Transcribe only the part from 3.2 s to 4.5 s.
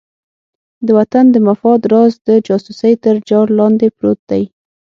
جال لاندې پروت دی.